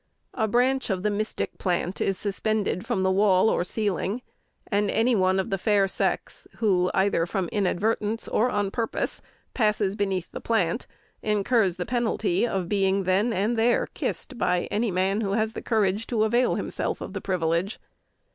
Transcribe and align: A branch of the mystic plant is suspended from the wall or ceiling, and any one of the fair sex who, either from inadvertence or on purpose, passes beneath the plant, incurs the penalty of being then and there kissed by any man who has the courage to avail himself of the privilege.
A 0.33 0.47
branch 0.47 0.89
of 0.89 1.03
the 1.03 1.11
mystic 1.11 1.59
plant 1.59 2.01
is 2.01 2.17
suspended 2.17 2.87
from 2.87 3.03
the 3.03 3.11
wall 3.11 3.51
or 3.51 3.63
ceiling, 3.63 4.23
and 4.65 4.89
any 4.89 5.13
one 5.15 5.39
of 5.39 5.51
the 5.51 5.59
fair 5.59 5.87
sex 5.87 6.47
who, 6.55 6.89
either 6.95 7.27
from 7.27 7.47
inadvertence 7.49 8.27
or 8.27 8.49
on 8.49 8.71
purpose, 8.71 9.21
passes 9.53 9.95
beneath 9.95 10.31
the 10.31 10.41
plant, 10.41 10.87
incurs 11.21 11.75
the 11.75 11.85
penalty 11.85 12.47
of 12.47 12.67
being 12.67 13.03
then 13.03 13.31
and 13.31 13.59
there 13.59 13.85
kissed 13.93 14.39
by 14.39 14.63
any 14.71 14.89
man 14.89 15.21
who 15.21 15.33
has 15.33 15.53
the 15.53 15.61
courage 15.61 16.07
to 16.07 16.23
avail 16.23 16.55
himself 16.55 16.99
of 16.99 17.13
the 17.13 17.21
privilege. 17.21 17.79